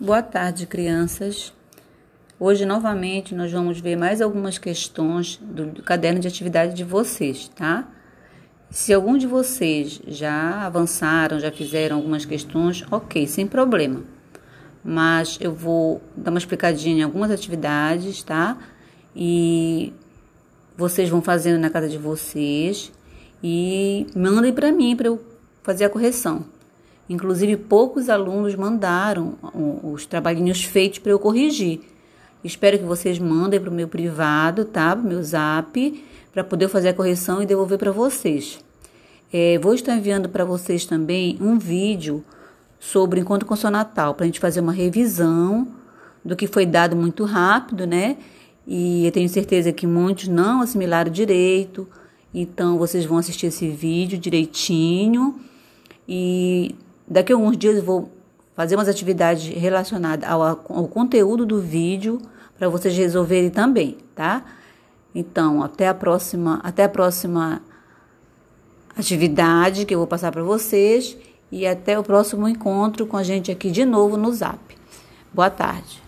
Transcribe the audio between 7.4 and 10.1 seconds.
tá? Se algum de vocês